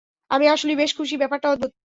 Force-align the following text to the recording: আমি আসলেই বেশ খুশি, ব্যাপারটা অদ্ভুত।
আমি 0.31 0.45
আসলেই 0.47 0.77
বেশ 0.77 0.91
খুশি, 0.97 1.15
ব্যাপারটা 1.17 1.47
অদ্ভুত। 1.49 1.71